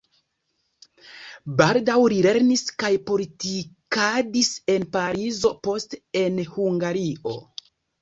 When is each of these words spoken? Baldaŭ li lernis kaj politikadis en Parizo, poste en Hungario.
Baldaŭ 1.59 1.97
li 2.13 2.17
lernis 2.27 2.65
kaj 2.85 2.91
politikadis 3.11 4.53
en 4.77 4.89
Parizo, 4.99 5.55
poste 5.71 6.05
en 6.27 6.45
Hungario. 6.59 7.41